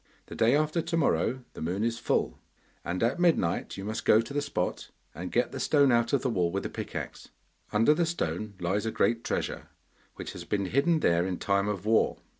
The 0.25 0.35
day 0.35 0.55
after 0.55 0.81
to 0.81 0.97
morrow 0.97 1.43
the 1.53 1.61
moon 1.61 1.83
is 1.83 1.99
full, 1.99 2.39
and 2.83 3.03
at 3.03 3.19
midnight 3.19 3.77
you 3.77 3.85
must 3.85 4.03
go 4.03 4.19
to 4.19 4.33
the 4.33 4.41
spot 4.41 4.89
and 5.13 5.31
get 5.31 5.51
the 5.51 5.59
stone 5.59 5.91
out 5.91 6.11
of 6.11 6.23
the 6.23 6.29
wall 6.31 6.49
with 6.51 6.65
a 6.65 6.71
pickaxe. 6.71 7.29
Under 7.71 7.93
the 7.93 8.07
stone 8.07 8.55
lies 8.59 8.87
a 8.87 8.91
great 8.91 9.23
treasure, 9.23 9.67
which 10.15 10.31
has 10.33 10.43
been 10.43 10.65
hidden 10.65 11.01
there 11.01 11.27
in 11.27 11.37
time 11.37 11.67
of 11.67 11.85
war. 11.85 12.17